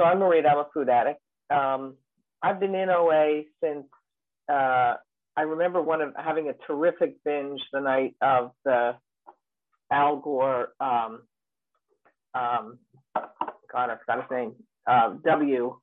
[0.00, 0.50] so I'm Marita.
[0.50, 1.20] I'm a food addict.
[1.50, 1.94] Um,
[2.42, 3.84] I've been in OA since
[4.50, 4.94] uh,
[5.36, 8.92] I remember one of having a terrific binge the night of the
[9.92, 10.68] Al Gore.
[10.80, 11.20] Um,
[12.34, 12.78] um,
[13.14, 14.54] God, I forgot his name.
[14.86, 15.76] Uh, w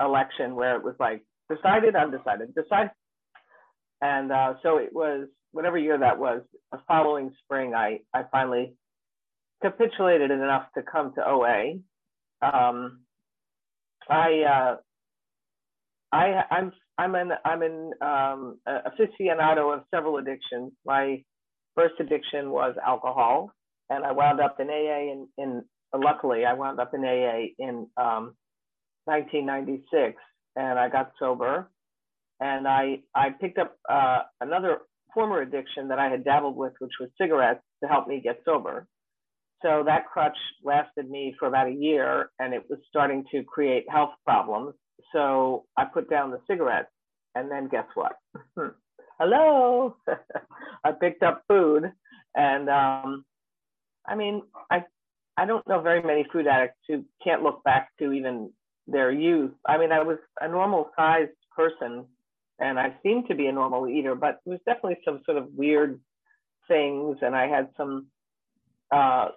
[0.00, 2.90] election where it was like decided, undecided, decided,
[4.02, 6.42] and uh, so it was whatever year that was.
[6.72, 8.74] The following spring, I I finally
[9.62, 11.78] capitulated enough to come to OA.
[12.42, 13.00] Um,
[14.10, 14.76] I uh,
[16.12, 20.72] I I'm I'm an I'm an um, aficionado of several addictions.
[20.84, 21.22] My
[21.74, 23.52] first addiction was alcohol,
[23.90, 25.64] and I wound up in AA in, in
[25.94, 28.34] luckily I wound up in AA in um,
[29.06, 30.16] 1996,
[30.56, 31.70] and I got sober,
[32.40, 34.78] and I I picked up uh, another
[35.14, 38.86] former addiction that I had dabbled with, which was cigarettes, to help me get sober.
[39.62, 43.84] So that crutch lasted me for about a year and it was starting to create
[43.88, 44.74] health problems.
[45.12, 46.90] So I put down the cigarettes
[47.34, 48.16] and then guess what?
[49.18, 49.96] Hello.
[50.84, 51.92] I picked up food
[52.34, 53.24] and um,
[54.06, 54.84] I mean, I
[55.36, 58.50] I don't know very many food addicts who can't look back to even
[58.86, 59.52] their youth.
[59.66, 62.04] I mean, I was a normal sized person
[62.58, 65.48] and I seemed to be a normal eater, but there was definitely some sort of
[65.54, 66.00] weird
[66.68, 68.06] things and I had some
[68.92, 69.28] uh,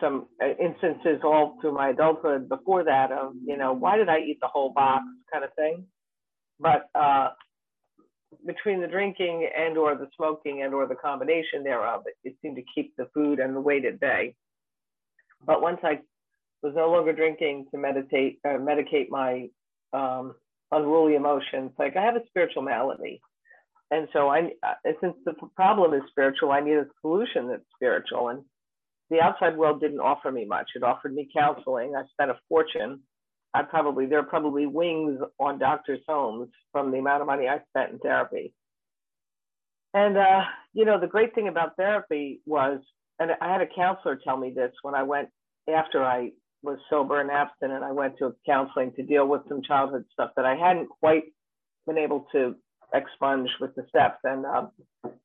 [0.00, 4.18] some uh, instances all through my adulthood before that of you know why did I
[4.18, 5.84] eat the whole box kind of thing,
[6.58, 7.30] but uh,
[8.46, 12.56] between the drinking and or the smoking and or the combination thereof, it, it seemed
[12.56, 14.34] to keep the food and the weight at bay.
[15.46, 16.00] But once I
[16.62, 19.48] was no longer drinking to meditate, uh, medicate my
[19.92, 20.34] um,
[20.72, 23.20] unruly emotions, like I have a spiritual malady.
[23.90, 28.30] And so I, uh, since the problem is spiritual, I need a solution that's spiritual.
[28.30, 28.42] And
[29.14, 30.70] the outside world didn't offer me much.
[30.74, 31.94] It offered me counseling.
[31.96, 33.00] I spent a fortune.
[33.54, 37.60] I probably there are probably wings on doctors' homes from the amount of money I
[37.68, 38.52] spent in therapy.
[39.94, 40.40] And uh,
[40.72, 42.80] you know, the great thing about therapy was,
[43.20, 45.28] and I had a counselor tell me this when I went
[45.72, 46.32] after I
[46.64, 47.84] was sober and abstinent.
[47.84, 51.24] I went to counseling to deal with some childhood stuff that I hadn't quite
[51.86, 52.56] been able to
[52.92, 54.18] expunge with the steps.
[54.24, 54.70] And um,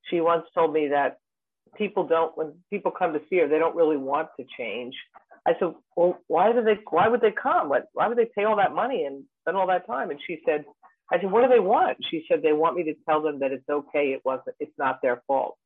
[0.08, 1.18] she once told me that
[1.76, 4.94] people don't when people come to see her they don't really want to change.
[5.46, 7.68] I said well why do they why would they come?
[7.68, 10.10] What why would they pay all that money and spend all that time?
[10.10, 10.64] And she said
[11.12, 11.98] i said what do they want?
[12.10, 15.00] She said they want me to tell them that it's okay it wasn't it's not
[15.02, 15.56] their fault.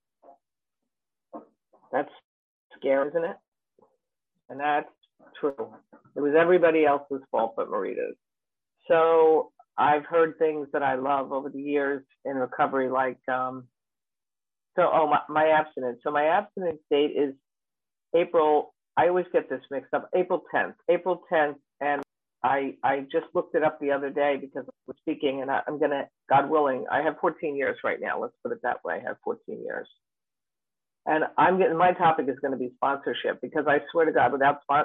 [1.93, 2.11] That's
[2.77, 3.37] scary isn't it?
[4.51, 4.89] And that's
[5.41, 5.75] true.
[6.17, 8.17] It was everybody else's fault but marita's.
[8.89, 13.67] So i've heard things that i love over the years in recovery like um,
[14.77, 16.01] so, oh, my, my abstinence.
[16.05, 17.35] So my abstinence date is
[18.15, 18.75] April.
[18.97, 20.09] I always get this mixed up.
[20.15, 20.75] April 10th.
[20.91, 22.03] April 10th, and
[22.45, 25.79] I I just looked it up the other day because we're speaking, and I, I'm
[25.81, 28.21] gonna, God willing, I have 14 years right now.
[28.21, 28.97] Let's put it that way.
[29.05, 29.89] I have 14 years,
[31.06, 34.33] and I'm getting my topic is going to be sponsorship because I swear to God,
[34.33, 34.85] without uh,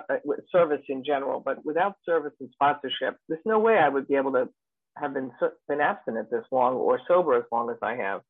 [0.52, 4.34] service in general, but without service and sponsorship, there's no way I would be able
[4.34, 4.50] to
[4.98, 5.32] have been
[5.70, 8.22] been abstinent this long or sober as long as I have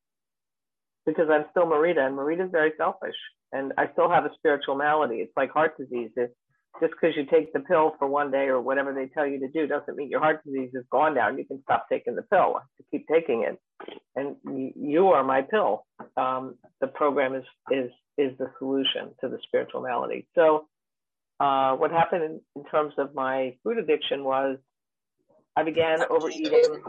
[1.06, 3.16] because I'm still Marita, and Marita's very selfish,
[3.52, 5.18] and I still have a spiritual malady.
[5.18, 6.12] It's like heart disease.
[6.16, 6.34] It's
[6.80, 9.48] just because you take the pill for one day or whatever they tell you to
[9.50, 11.30] do doesn't mean your heart disease is gone now.
[11.30, 13.60] You can stop taking the pill to keep taking it,
[14.16, 15.86] and you are my pill.
[16.16, 20.28] Um, the program is is is the solution to the spiritual malady.
[20.36, 20.68] So,
[21.40, 24.58] uh, what happened in, in terms of my food addiction was
[25.56, 26.84] I began overeating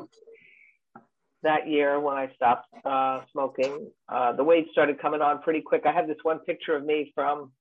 [1.43, 3.91] that year when I stopped uh, smoking.
[4.09, 5.83] Uh, the weight started coming on pretty quick.
[5.87, 7.53] I have this one picture of me from,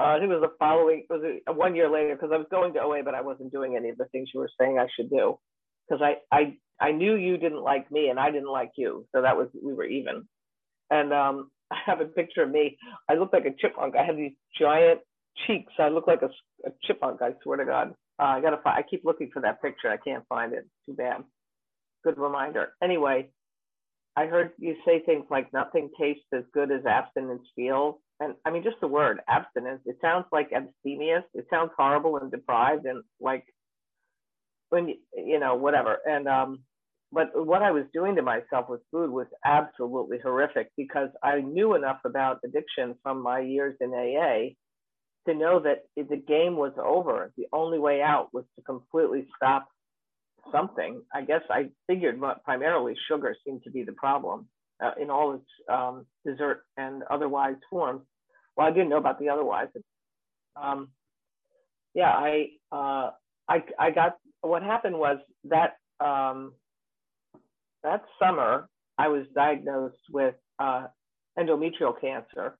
[0.00, 2.36] uh, I think it was the following, it was a, one year later because I
[2.36, 4.78] was going to OA, but I wasn't doing any of the things you were saying
[4.78, 5.38] I should do
[5.88, 9.06] because I, I, I knew you didn't like me and I didn't like you.
[9.14, 10.28] So that was, we were even.
[10.90, 12.78] And um, I have a picture of me.
[13.08, 13.96] I look like a chipmunk.
[13.96, 15.00] I have these giant
[15.46, 15.72] cheeks.
[15.78, 16.30] I look like a,
[16.66, 17.22] a chipmunk.
[17.22, 17.94] I swear to God.
[18.20, 18.76] Uh, I gotta find.
[18.76, 19.88] I keep looking for that picture.
[19.88, 20.66] I can't find it.
[20.86, 21.22] Too bad
[22.08, 22.72] good reminder.
[22.82, 23.28] Anyway,
[24.16, 27.96] I heard you say things like nothing tastes as good as abstinence feels.
[28.20, 31.24] And I mean, just the word abstinence, it sounds like abstemious.
[31.34, 33.44] It sounds horrible and deprived and like
[34.70, 35.98] when, you know, whatever.
[36.04, 36.60] And, um,
[37.12, 41.74] but what I was doing to myself with food was absolutely horrific because I knew
[41.74, 44.54] enough about addiction from my years in AA
[45.26, 47.32] to know that the game was over.
[47.36, 49.68] The only way out was to completely stop
[50.52, 51.02] something.
[51.14, 54.48] I guess I figured primarily sugar seemed to be the problem
[54.82, 58.02] uh, in all its um, dessert and otherwise forms.
[58.56, 59.68] Well, I didn't know about the otherwise.
[60.60, 60.88] Um,
[61.94, 63.10] yeah, I uh,
[63.48, 66.52] I I got what happened was that um,
[67.82, 68.68] that summer
[68.98, 70.86] I was diagnosed with uh,
[71.38, 72.58] endometrial cancer,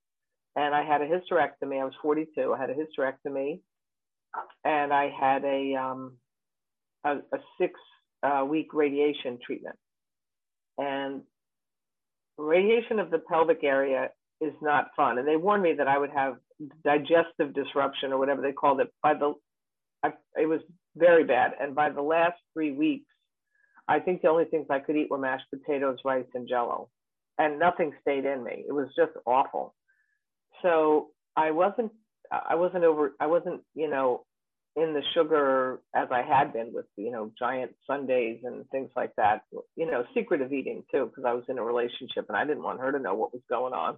[0.57, 1.81] and I had a hysterectomy.
[1.81, 2.55] I was 42.
[2.55, 3.61] I had a hysterectomy,
[4.65, 6.13] and I had a um,
[7.09, 7.73] a, a six
[8.23, 9.77] uh, week radiation treatment.
[10.79, 11.23] And
[12.37, 14.11] radiation of the pelvic area
[14.41, 15.19] is not fun.
[15.19, 16.37] And they warned me that I would have
[16.85, 18.93] digestive disruption or whatever they called it.
[19.03, 19.35] By the,
[20.05, 20.61] I, it was
[20.97, 21.53] very bad.
[21.61, 23.07] And by the last three weeks,
[23.89, 26.91] I think the only things I could eat were mashed potatoes, rice, and jello,
[27.39, 28.65] and nothing stayed in me.
[28.69, 29.75] It was just awful.
[30.63, 31.91] So I wasn't,
[32.31, 34.25] I wasn't over, I wasn't, you know,
[34.81, 39.15] in the sugar as I had been with, you know, giant sundaes and things like
[39.17, 39.43] that.
[39.77, 42.81] You know, secretive eating too, because I was in a relationship and I didn't want
[42.81, 43.97] her to know what was going on.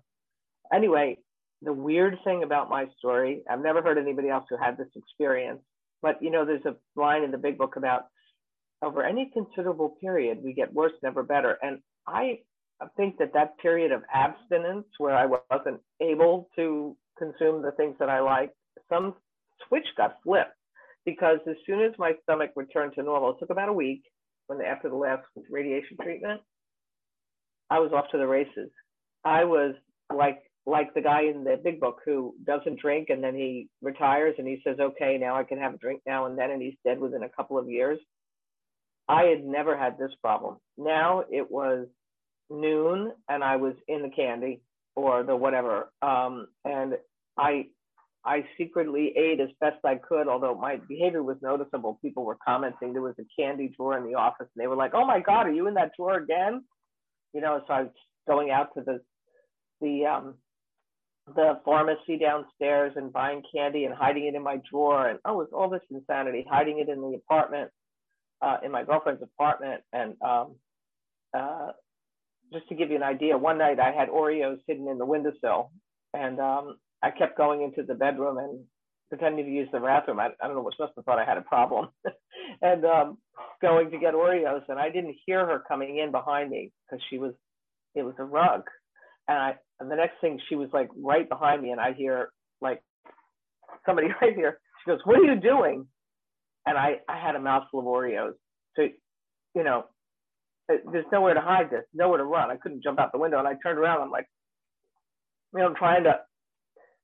[0.73, 1.19] Anyway,
[1.63, 5.61] the weird thing about my story, I've never heard anybody else who had this experience,
[6.01, 8.07] but you know, there's a line in the big book about
[8.83, 11.59] over any considerable period, we get worse, never better.
[11.63, 12.39] And I
[12.97, 18.09] think that that period of abstinence where I wasn't able to consume the things that
[18.09, 18.55] I like,
[18.89, 19.15] some
[19.69, 20.55] switch got flipped
[21.05, 24.03] because as soon as my stomach returned to normal, it took about a week
[24.47, 26.41] when after the last radiation treatment,
[27.71, 28.71] I was off to the races.
[29.25, 29.75] I was
[30.15, 34.35] like like the guy in the big book who doesn't drink and then he retires
[34.39, 36.75] and he says, okay, now I can have a drink now and then, and he's
[36.85, 37.99] dead within a couple of years.
[39.09, 40.59] I had never had this problem.
[40.77, 41.87] Now it was
[42.51, 44.61] noon and I was in the candy
[44.95, 45.91] or the whatever.
[46.03, 46.95] Um, and
[47.39, 47.67] I
[48.25, 51.99] I secretly ate as best I could, although my behavior was noticeable.
[52.03, 54.93] People were commenting there was a candy drawer in the office and they were like,
[54.95, 56.63] Oh my God, are you in that drawer again?
[57.33, 57.93] You know, so I was
[58.29, 59.01] going out to the
[59.81, 60.35] the um
[61.35, 65.53] the pharmacy downstairs and buying candy and hiding it in my drawer and oh it's
[65.53, 67.71] all this insanity hiding it in the apartment
[68.43, 70.55] uh, in my girlfriend's apartment and um,
[71.37, 71.69] uh,
[72.53, 75.71] just to give you an idea one night i had oreos hidden in the windowsill
[76.15, 78.61] and um, i kept going into the bedroom and
[79.09, 81.39] pretending to use the bathroom i, I don't know what must have thought i had
[81.39, 81.89] a problem
[82.63, 83.19] and um,
[83.63, 87.19] going to get oreos and i didn't hear her coming in behind me because she
[87.19, 87.33] was
[87.95, 88.63] it was a rug
[89.29, 92.31] and I and the next thing she was like right behind me and I hear
[92.61, 92.83] like
[93.87, 94.61] somebody right here.
[94.85, 95.87] She goes, What are you doing?
[96.67, 98.33] And I, I had a mouthful of Oreos.
[98.77, 98.83] So,
[99.55, 99.85] you know,
[100.69, 102.51] there's nowhere to hide this, nowhere to run.
[102.51, 103.39] I couldn't jump out the window.
[103.39, 104.03] And I turned around.
[104.03, 104.27] I'm like,
[105.55, 106.21] you know, trying to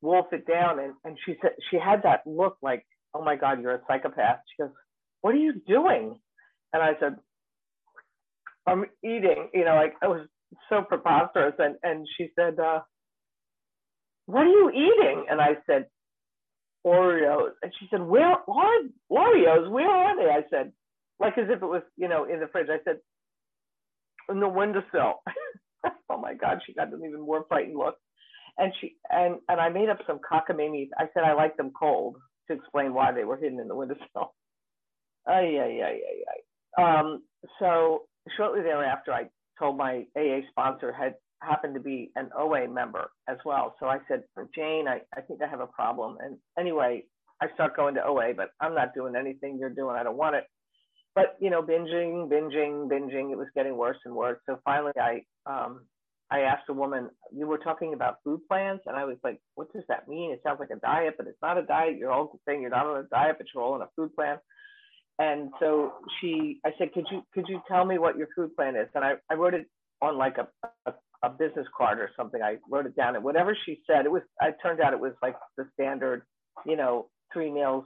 [0.06, 0.78] wolf it down.
[0.80, 4.38] And, and she said, she had that look like, oh my God, you're a psychopath.
[4.48, 4.72] She goes,
[5.20, 6.18] what are you doing?
[6.72, 7.16] And I said,
[8.66, 10.26] I'm eating, you know, like I was
[10.68, 11.54] so preposterous.
[11.58, 12.80] And, and she said, uh,
[14.26, 15.26] what are you eating?
[15.30, 15.86] And I said,
[16.86, 17.50] Oreos.
[17.62, 18.78] And she said, where are
[19.10, 19.70] Oreos?
[19.70, 20.30] Where are they?
[20.30, 20.72] I said,
[21.18, 22.68] like as if it was, you know, in the fridge.
[22.70, 22.98] I said,
[24.28, 25.22] in the windowsill.
[26.10, 27.96] oh my God, she got an even more frightened look.
[28.58, 30.88] And she and and I made up some cockamamie.
[30.98, 32.16] I said I like them cold
[32.48, 34.06] to explain why they were hidden in the windowsill.
[35.28, 37.00] Ay, ay, ay, ay, ay.
[37.00, 37.22] Um,
[37.58, 38.02] so
[38.36, 39.24] shortly thereafter, I
[39.58, 43.74] told my AA sponsor had happened to be an OA member as well.
[43.80, 44.22] So I said,
[44.54, 46.16] Jane, I, I think I have a problem.
[46.20, 47.02] And anyway,
[47.40, 49.96] I start going to OA, but I'm not doing anything you're doing.
[49.96, 50.44] I don't want it.
[51.14, 54.38] But you know, binging, binging, binging, it was getting worse and worse.
[54.46, 55.86] So finally I um
[56.30, 59.72] I asked a woman, you were talking about food plans, and I was like, what
[59.72, 60.32] does that mean?
[60.32, 61.96] It sounds like a diet, but it's not a diet.
[61.98, 64.38] You're all saying you're not on a diet, but you're all on a food plan
[65.18, 68.76] and so she i said could you could you tell me what your food plan
[68.76, 69.66] is and i, I wrote it
[70.02, 70.48] on like a,
[70.86, 74.10] a, a business card or something i wrote it down and whatever she said it
[74.10, 76.22] was it turned out it was like the standard
[76.66, 77.84] you know three meals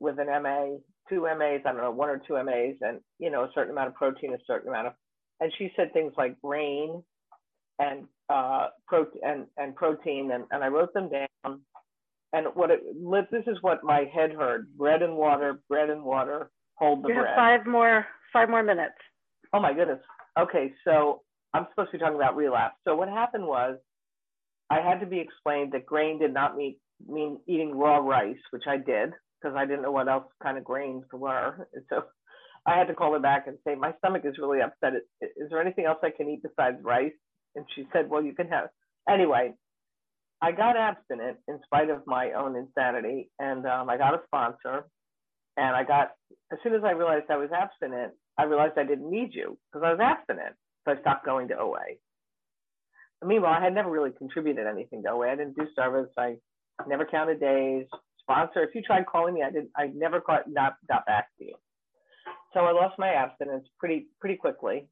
[0.00, 0.66] with an ma
[1.08, 3.88] two mas i don't know one or two mas and you know a certain amount
[3.88, 4.92] of protein a certain amount of
[5.40, 7.02] and she said things like grain
[7.78, 11.60] and uh pro and and protein and, and i wrote them down
[12.32, 12.80] and what it
[13.30, 17.14] this is what my head heard bread and water bread and water hold the you
[17.14, 17.26] bread.
[17.26, 18.94] have five more five more minutes.
[19.52, 20.00] Oh my goodness.
[20.38, 21.22] Okay, so
[21.54, 22.76] I'm supposed to be talking about relapse.
[22.84, 23.78] So what happened was
[24.70, 28.64] I had to be explained that grain did not mean mean eating raw rice, which
[28.66, 31.68] I did because I didn't know what else kind of grains were.
[31.72, 32.04] And so
[32.66, 34.94] I had to call her back and say, my stomach is really upset.
[34.94, 37.12] Is, is there anything else I can eat besides rice?
[37.58, 38.68] And she said, well, you can have.
[39.10, 39.52] Anyway,
[40.40, 44.86] I got abstinent in spite of my own insanity, and um, I got a sponsor,
[45.56, 46.12] and I got,
[46.52, 49.84] as soon as I realized I was abstinent, I realized I didn't need you because
[49.84, 50.54] I was abstinent.
[50.84, 51.98] So I stopped going to OA.
[53.24, 55.32] meanwhile, I had never really contributed anything to OA.
[55.32, 56.10] I didn't do service.
[56.16, 56.36] I
[56.86, 57.86] never counted days,
[58.20, 58.62] sponsor.
[58.62, 59.70] If you tried calling me, I didn't.
[59.76, 61.54] I never got not got back to you.
[62.54, 64.86] So I lost my abstinence pretty pretty quickly.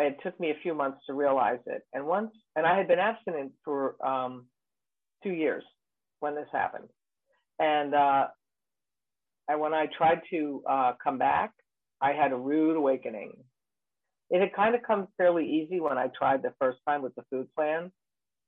[0.00, 2.98] It took me a few months to realize it, and once, and I had been
[2.98, 4.46] abstinent for um,
[5.22, 5.62] two years
[6.20, 6.88] when this happened,
[7.58, 8.28] and uh,
[9.48, 11.52] and when I tried to uh, come back,
[12.00, 13.32] I had a rude awakening.
[14.30, 17.24] It had kind of come fairly easy when I tried the first time with the
[17.30, 17.90] food plan,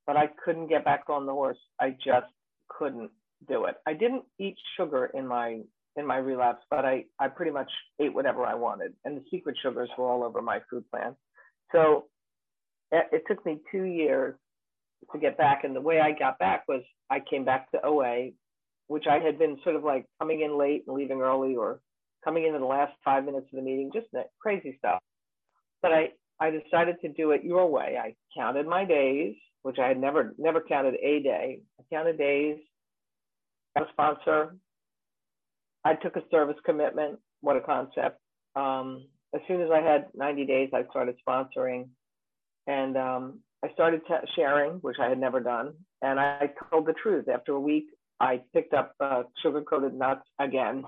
[0.07, 1.59] but I couldn't get back on the horse.
[1.81, 2.33] I just
[2.69, 3.11] couldn't
[3.49, 3.75] do it.
[3.87, 5.61] I didn't eat sugar in my
[5.97, 9.57] in my relapse, but I I pretty much ate whatever I wanted, and the secret
[9.63, 11.15] sugars were all over my food plan.
[11.73, 12.07] So
[12.93, 14.35] it, took me two years
[15.13, 18.31] to get back, and the way I got back was I came back to OA,
[18.87, 21.81] which I had been sort of like coming in late and leaving early, or
[22.25, 24.07] coming in in the last five minutes of the meeting, just
[24.41, 25.01] crazy stuff.
[25.81, 27.97] But I I decided to do it your way.
[28.01, 31.61] I counted my days, which I had never never counted a day.
[31.81, 32.59] I counted days.
[33.77, 34.57] Got a sponsor.
[35.85, 37.19] I took a service commitment.
[37.41, 38.21] What a concept.
[38.55, 41.89] Um, as soon as I had 90 days, I started sponsoring,
[42.67, 45.75] and um, I started t- sharing, which I had never done.
[46.03, 47.29] And I told the truth.
[47.29, 47.87] After a week,
[48.21, 50.85] I picked up uh, sugar-coated nuts again.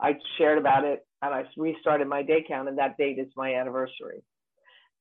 [0.00, 3.54] I shared about it, and I restarted my day count, and that date is my
[3.54, 4.22] anniversary.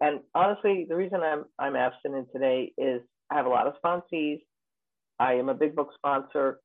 [0.01, 3.01] And honestly, the reason I'm I'm abstinent today is
[3.31, 4.41] I have a lot of sponsees.
[5.19, 6.59] I am a big book sponsor.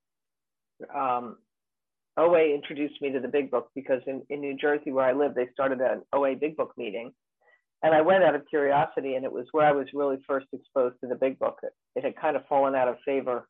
[0.95, 1.37] Um,
[2.21, 5.35] OA introduced me to the big book because in, in New Jersey, where I live,
[5.35, 7.12] they started an OA big book meeting.
[7.83, 10.97] And I went out of curiosity, and it was where I was really first exposed
[11.00, 11.61] to the big book.
[11.62, 13.49] It, it had kind of fallen out of favor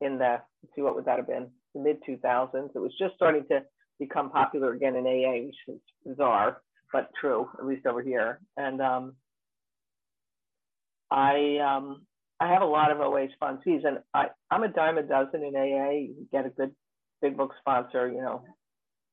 [0.00, 0.38] in the,
[0.74, 1.48] see, what would that have been?
[1.74, 2.70] The mid 2000s.
[2.74, 3.62] It was just starting to
[3.98, 8.40] become popular again in AA, which is bizarre, but true, at least over here.
[8.56, 9.14] And um,
[11.10, 12.02] I um,
[12.40, 15.54] I have a lot of OA sponsees, and I, I'm a dime a dozen in
[15.54, 15.90] AA.
[15.90, 16.74] You get a good
[17.22, 18.42] big book sponsor, you know,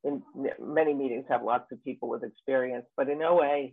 [0.04, 0.22] in
[0.60, 3.70] many meetings have lots of people with experience, but in OA,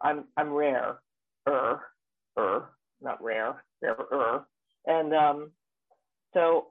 [0.00, 1.00] I'm I'm rare,
[1.48, 1.80] er,
[2.38, 2.70] er,
[3.00, 4.44] not rare, rarer,
[4.86, 5.50] and um,
[6.34, 6.68] so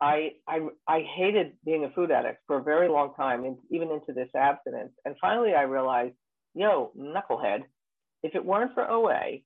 [0.00, 3.90] I I I hated being a food addict for a very long time, and even
[3.90, 6.14] into this abstinence, and finally I realized,
[6.54, 7.62] yo, knucklehead,
[8.22, 9.38] if it weren't for OA,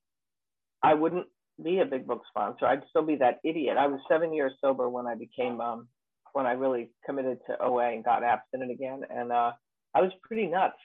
[0.83, 1.27] I wouldn't
[1.63, 2.67] be a big book sponsor.
[2.67, 3.77] I'd still be that idiot.
[3.77, 5.89] I was seven years sober when I became um,
[6.33, 9.03] when I really committed to OA and got abstinent again.
[9.11, 9.53] And uh,
[9.95, 10.79] I was pretty nuts.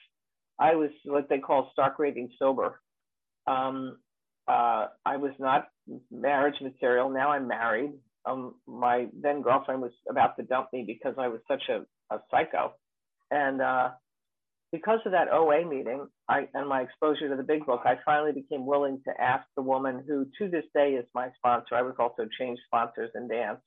[0.58, 2.80] I was what they call stark raving sober.
[3.46, 3.98] Um,
[4.48, 5.68] uh, I was not
[6.10, 7.10] marriage material.
[7.10, 7.92] Now I'm married.
[8.24, 11.84] Um, my then girlfriend was about to dump me because I was such a,
[12.14, 12.72] a psycho.
[13.30, 13.90] And uh,
[14.72, 18.32] because of that OA meeting I, and my exposure to the big book, I finally
[18.32, 21.74] became willing to ask the woman who to this day is my sponsor.
[21.74, 23.60] I was also changed sponsors in dance.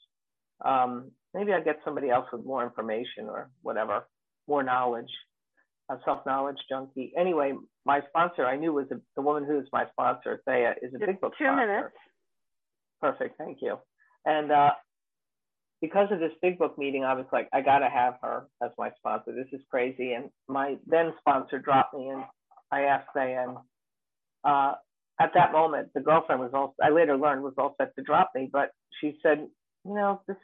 [0.64, 4.08] Um, maybe I'll get somebody else with more information or whatever,
[4.48, 5.12] more knowledge,
[5.90, 7.12] a self-knowledge junkie.
[7.18, 7.54] Anyway,
[7.86, 11.00] my sponsor I knew was a, the woman who is my sponsor, Thea, is a
[11.00, 11.66] big book Two sponsor.
[11.68, 11.96] minutes.
[13.02, 13.78] Perfect, thank you.
[14.26, 14.72] And uh,
[15.82, 18.92] because of this big book meeting, I was like, I gotta have her as my
[18.98, 19.34] sponsor.
[19.34, 20.14] This is crazy.
[20.14, 22.24] And my then sponsor dropped me, and
[22.72, 23.58] I asked Thea, and
[24.44, 24.74] uh,
[25.20, 28.32] at that moment, the girlfriend was also, I later learned, was all set to drop
[28.36, 28.72] me, but
[29.02, 29.48] she said,
[29.86, 30.38] you know, this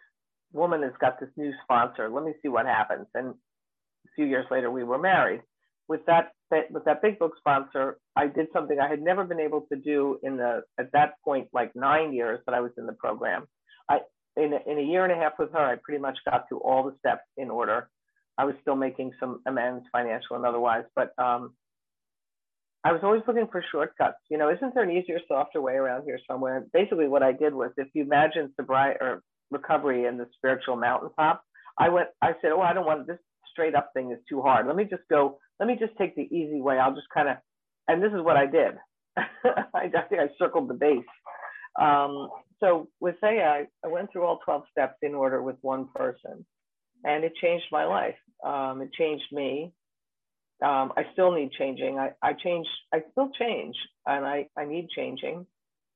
[0.55, 2.09] woman has got this new sponsor.
[2.09, 3.07] Let me see what happens.
[3.13, 5.41] And a few years later, we were married.
[5.87, 6.31] With that,
[6.71, 10.17] with that big book sponsor, I did something I had never been able to do
[10.23, 13.45] in the at that point, like nine years that I was in the program.
[13.89, 13.99] I
[14.35, 16.59] in a, in a year and a half with her, I pretty much got through
[16.59, 17.89] all the steps in order.
[18.37, 21.53] I was still making some amends, financial and otherwise, but um,
[22.83, 24.19] I was always looking for shortcuts.
[24.29, 26.65] You know, isn't there an easier, softer way around here somewhere?
[26.71, 31.43] Basically, what I did was, if you imagine sobriety or recovery and the spiritual mountaintop,
[31.77, 33.19] I went, I said, oh, I don't want this
[33.51, 34.67] straight up thing is too hard.
[34.67, 36.77] Let me just go, let me just take the easy way.
[36.77, 37.37] I'll just kind of,
[37.87, 38.73] and this is what I did.
[39.17, 41.05] I, I, think I circled the base.
[41.79, 45.87] Um, so with Thea, I, I went through all 12 steps in order with one
[45.93, 46.45] person,
[47.03, 48.15] and it changed my life.
[48.43, 49.71] Um, it changed me.
[50.63, 51.99] Um, I still need changing.
[51.99, 53.75] I, I change, I still change,
[54.05, 55.45] and I, I need changing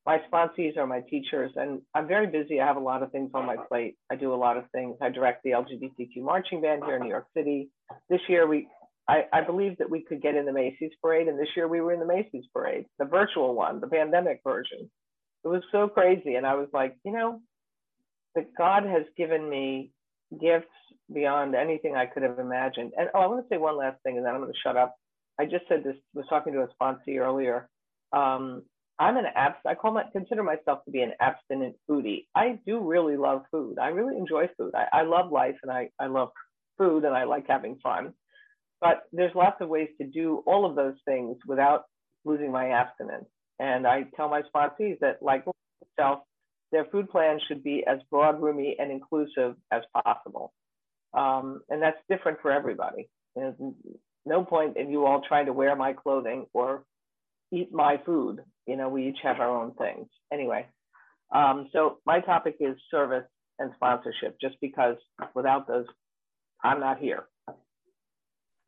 [0.05, 2.59] my sponsees are my teachers, and I'm very busy.
[2.61, 3.95] I have a lot of things on my plate.
[4.11, 4.95] I do a lot of things.
[5.01, 7.69] I direct the LGBTQ marching band here in New York City.
[8.09, 8.67] This year, we
[9.09, 11.81] I, I believe that we could get in the Macy's parade, and this year we
[11.81, 14.89] were in the Macy's parade, the virtual one, the pandemic version.
[15.43, 17.41] It was so crazy, and I was like, you know,
[18.35, 19.91] that God has given me
[20.39, 20.67] gifts
[21.11, 22.91] beyond anything I could have imagined.
[22.95, 24.77] And oh, I want to say one last thing, and then I'm going to shut
[24.77, 24.95] up.
[25.39, 25.95] I just said this.
[26.13, 27.67] Was talking to a sponsee earlier.
[28.13, 28.63] Um,
[28.99, 29.55] I'm an abs.
[29.65, 32.25] I call my consider myself to be an abstinent foodie.
[32.35, 33.79] I do really love food.
[33.79, 34.73] I really enjoy food.
[34.75, 36.29] I, I love life and I, I love
[36.77, 38.13] food and I like having fun.
[38.81, 41.83] But there's lots of ways to do all of those things without
[42.25, 43.25] losing my abstinence.
[43.59, 45.45] And I tell my sponsees that, like
[45.97, 46.19] myself,
[46.71, 50.53] their food plan should be as broad, roomy, and inclusive as possible.
[51.13, 53.09] Um, and that's different for everybody.
[53.35, 53.55] There's
[54.25, 56.83] no point in you all trying to wear my clothing or
[57.51, 58.43] eat my food.
[58.67, 60.07] You know, we each have our own things.
[60.31, 60.67] Anyway,
[61.33, 63.25] um, so my topic is service
[63.59, 64.95] and sponsorship, just because
[65.35, 65.85] without those,
[66.63, 67.25] I'm not here.